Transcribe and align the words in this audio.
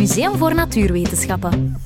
Museum 0.00 0.36
voor 0.36 0.54
Natuurwetenschappen. 0.54 1.82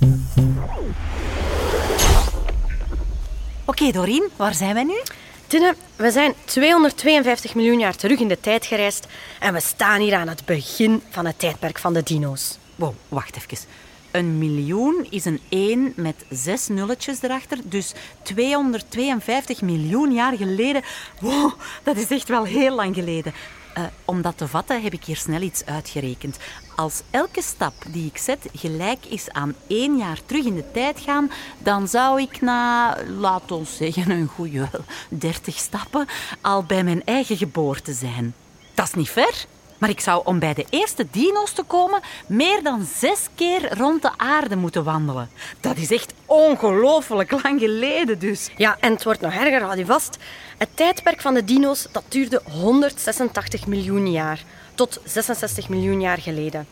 Oké, 3.64 3.90
Doreen, 3.90 4.28
waar 4.36 4.54
zijn 4.54 4.74
wij 4.74 4.84
nu? 4.84 5.00
Tine, 5.46 5.74
we 5.96 6.10
zijn 6.10 6.34
252 6.44 7.54
miljoen 7.54 7.78
jaar 7.78 7.96
terug 7.96 8.20
in 8.20 8.28
de 8.28 8.40
tijd 8.40 8.66
gereisd 8.66 9.06
en 9.40 9.52
we 9.52 9.60
staan 9.60 10.00
hier 10.00 10.14
aan 10.14 10.28
het 10.28 10.44
begin 10.44 11.02
van 11.10 11.26
het 11.26 11.38
tijdperk 11.38 11.78
van 11.78 11.92
de 11.92 12.02
dino's. 12.02 12.58
Wow, 12.74 12.94
wacht 13.08 13.36
even. 13.36 13.68
Een 14.10 14.38
miljoen 14.38 15.06
is 15.10 15.24
een 15.24 15.40
1 15.48 15.92
met 15.96 16.24
zes 16.30 16.68
nulletjes 16.68 17.22
erachter. 17.22 17.58
Dus 17.64 17.92
252 18.22 19.62
miljoen 19.62 20.12
jaar 20.12 20.36
geleden. 20.36 20.82
Wow, 21.20 21.52
dat 21.82 21.96
is 21.96 22.08
echt 22.08 22.28
wel 22.28 22.44
heel 22.44 22.74
lang 22.74 22.94
geleden. 22.94 23.32
Uh, 23.78 23.84
om 24.04 24.22
dat 24.22 24.38
te 24.38 24.48
vatten 24.48 24.82
heb 24.82 24.92
ik 24.92 25.04
hier 25.04 25.16
snel 25.16 25.40
iets 25.40 25.64
uitgerekend. 25.64 26.38
Als 26.76 27.02
elke 27.10 27.42
stap 27.42 27.74
die 27.88 28.06
ik 28.06 28.18
zet 28.18 28.48
gelijk 28.54 29.06
is 29.06 29.30
aan 29.30 29.54
één 29.66 29.96
jaar 29.96 30.18
terug 30.26 30.44
in 30.44 30.54
de 30.54 30.70
tijd 30.70 31.00
gaan, 31.00 31.30
dan 31.58 31.88
zou 31.88 32.20
ik 32.20 32.40
na, 32.40 32.96
laat 33.18 33.50
ons 33.52 33.76
zeggen, 33.76 34.10
een 34.10 34.26
goede 34.26 34.68
30 35.08 35.58
stappen 35.58 36.06
al 36.40 36.62
bij 36.62 36.84
mijn 36.84 37.04
eigen 37.04 37.36
geboorte 37.36 37.92
zijn. 37.92 38.34
Dat 38.74 38.86
is 38.86 38.94
niet 38.94 39.10
ver. 39.10 39.46
Maar 39.78 39.88
ik 39.88 40.00
zou 40.00 40.22
om 40.24 40.38
bij 40.38 40.54
de 40.54 40.66
eerste 40.70 41.06
dino's 41.10 41.52
te 41.52 41.62
komen 41.62 42.00
meer 42.26 42.62
dan 42.62 42.86
zes 42.96 43.28
keer 43.34 43.78
rond 43.78 44.02
de 44.02 44.10
aarde 44.16 44.56
moeten 44.56 44.84
wandelen. 44.84 45.30
Dat 45.60 45.76
is 45.76 45.90
echt 45.90 46.12
ongelooflijk 46.26 47.42
lang 47.42 47.60
geleden 47.60 48.18
dus. 48.18 48.50
Ja, 48.56 48.76
en 48.80 48.92
het 48.92 49.04
wordt 49.04 49.20
nog 49.20 49.32
erger, 49.32 49.62
houd 49.62 49.78
je 49.78 49.86
vast. 49.86 50.18
Het 50.58 50.68
tijdperk 50.74 51.20
van 51.20 51.34
de 51.34 51.44
dino's 51.44 51.86
dat 51.92 52.04
duurde 52.08 52.42
186 52.50 53.66
miljoen 53.66 54.10
jaar. 54.10 54.44
Tot 54.74 55.00
66 55.04 55.68
miljoen 55.68 56.00
jaar 56.00 56.18
geleden. 56.18 56.66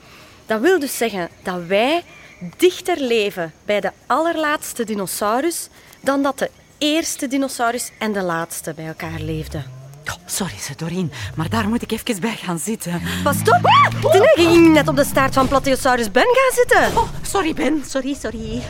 Dat 0.47 0.61
wil 0.61 0.79
dus 0.79 0.97
zeggen 0.97 1.29
dat 1.43 1.65
wij 1.67 2.05
dichter 2.57 3.01
leven 3.01 3.53
bij 3.65 3.81
de 3.81 3.91
allerlaatste 4.07 4.85
dinosaurus 4.85 5.69
dan 6.01 6.23
dat 6.23 6.39
de 6.39 6.51
eerste 6.79 7.29
dinosaurus 7.29 7.91
en 7.99 8.13
de 8.13 8.23
laatste 8.23 8.73
bij 8.75 8.87
elkaar 8.87 9.21
leefden. 9.21 9.82
Oh, 10.07 10.15
sorry, 10.27 10.55
Doreen, 10.77 11.13
maar 11.35 11.49
daar 11.49 11.69
moet 11.69 11.83
ik 11.83 11.93
even 11.93 12.21
bij 12.21 12.37
gaan 12.37 12.59
zitten. 12.59 13.03
Pas 13.23 13.41
op! 13.41 13.59
Ah! 13.63 13.83
ging 14.35 14.73
net 14.73 14.89
op 14.89 14.97
de 14.97 15.05
staart 15.05 15.35
van 15.35 15.49
Plateosaurus 15.49 16.11
Ben 16.11 16.23
gaan 16.23 16.55
zitten. 16.55 17.03
Oh, 17.03 17.09
sorry, 17.23 17.55
Ben. 17.55 17.83
Sorry, 17.87 18.15
sorry. 18.15 18.63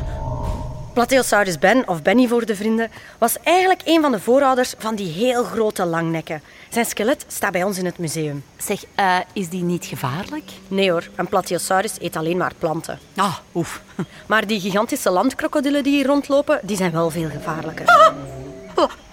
Plateosaurus 0.92 1.58
Ben, 1.58 1.88
of 1.88 2.02
Benny 2.02 2.28
voor 2.28 2.46
de 2.46 2.56
vrienden, 2.56 2.90
was 3.18 3.36
eigenlijk 3.42 3.80
een 3.84 4.00
van 4.00 4.12
de 4.12 4.20
voorouders 4.20 4.74
van 4.78 4.94
die 4.94 5.12
heel 5.12 5.44
grote 5.44 5.84
langnekken. 5.84 6.42
Zijn 6.68 6.84
skelet 6.84 7.24
staat 7.28 7.52
bij 7.52 7.62
ons 7.62 7.78
in 7.78 7.84
het 7.84 7.98
museum. 7.98 8.44
Zeg, 8.56 8.84
uh, 9.00 9.16
is 9.32 9.48
die 9.48 9.62
niet 9.62 9.84
gevaarlijk? 9.84 10.50
Nee 10.68 10.90
hoor, 10.90 11.08
een 11.14 11.28
Plateosaurus 11.28 11.92
eet 12.00 12.16
alleen 12.16 12.36
maar 12.36 12.52
planten. 12.58 12.98
Ah, 13.16 13.36
oef. 13.54 13.82
Maar 14.26 14.46
die 14.46 14.60
gigantische 14.60 15.10
landkrokodillen 15.10 15.82
die 15.82 15.92
hier 15.92 16.06
rondlopen, 16.06 16.60
die 16.62 16.76
zijn 16.76 16.92
wel 16.92 17.10
veel 17.10 17.28
gevaarlijker. 17.28 17.86
Ah! 17.86 18.14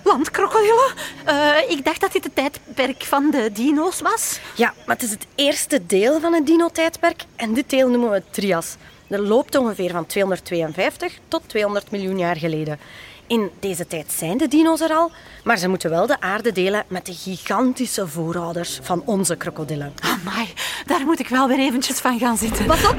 Landkrokodillen? 0.10 0.94
Uh, 1.28 1.70
ik 1.70 1.86
dacht 1.86 2.02
dat 2.02 2.12
dit 2.12 2.24
het 2.24 2.36
tijdperk 2.36 3.04
van 3.04 3.32
de 3.32 3.50
dino's 3.54 4.02
was. 4.02 4.40
Ja, 4.56 4.74
maar 4.86 4.96
het 4.96 5.06
is 5.06 5.12
het 5.12 5.26
eerste 5.36 5.86
deel 5.86 6.20
van 6.20 6.34
het 6.34 6.46
dino-tijdperk 6.46 7.24
en 7.36 7.54
dit 7.54 7.70
deel 7.70 7.90
noemen 7.90 8.12
we 8.12 8.24
Trias. 8.30 8.76
Dat 9.08 9.20
loopt 9.20 9.56
ongeveer 9.56 9.92
van 9.92 10.06
252 10.06 11.18
tot 11.28 11.42
200 11.48 11.92
miljoen 11.92 12.18
jaar 12.18 12.36
geleden. 12.36 12.80
In 13.28 13.52
deze 13.60 13.88
tijd 13.88 14.12
zijn 14.12 14.38
de 14.38 14.48
dino's 14.48 14.82
er 14.82 14.90
al, 14.90 15.12
maar 15.44 15.58
ze 15.58 15.68
moeten 15.68 15.90
wel 15.90 16.08
de 16.08 16.22
aarde 16.22 16.52
delen 16.52 16.86
met 16.88 17.06
de 17.06 17.14
gigantische 17.14 18.08
voorouders 18.08 18.80
van 18.82 19.02
onze 19.06 19.36
krokodillen. 19.36 19.94
Amai, 20.00 20.54
daar 20.86 21.06
moet 21.06 21.20
ik 21.20 21.28
wel 21.28 21.48
weer 21.48 21.60
eventjes 21.60 22.00
van 22.00 22.20
gaan 22.20 22.38
zitten. 22.38 22.68
Wat 22.68 22.90
op? 22.90 22.96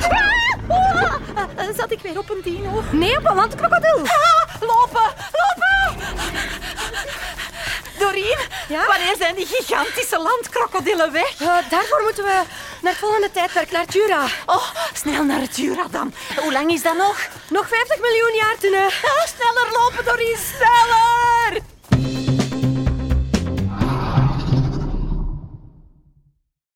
Ah, 1.34 1.69
oh, 1.69 1.77
zat 1.77 1.92
ik 1.92 2.00
weer 2.00 2.19
op 2.19 2.30
een 2.30 2.41
dino? 2.42 2.83
Nee, 2.92 3.19
op 3.19 3.24
een 3.24 3.34
landkrokodil. 3.34 3.98
Ah, 3.98 4.61
lopen, 4.61 5.14
lopen! 5.33 6.80
Doreen, 8.00 8.38
ja? 8.68 8.86
wanneer 8.86 9.14
zijn 9.18 9.34
die 9.34 9.46
gigantische 9.46 10.18
landkrokodillen 10.18 11.12
weg? 11.12 11.40
Uh, 11.40 11.56
daarvoor 11.70 12.02
moeten 12.02 12.24
we 12.24 12.42
naar 12.80 12.92
het 12.92 13.00
volgende 13.00 13.30
tijdperk, 13.30 13.70
naar 13.70 13.84
Jura. 13.88 14.27
Oh, 14.46 14.70
snel 14.92 15.24
naar 15.24 15.40
het 15.40 15.56
Jura 15.56 15.86
dan. 15.90 16.14
Hoe 16.36 16.52
lang 16.52 16.70
is 16.72 16.83
dat 16.83 16.96
nog? 16.96 17.28
Nog 17.48 17.68
50 17.68 18.00
miljoen 18.00 18.34
jaar, 18.34 18.56
Tune. 18.58 18.90
Ah, 19.02 19.27
sneller 19.27 19.72
lopen, 19.72 20.05
Doreen, 20.05 20.36
sneller! 20.36 21.30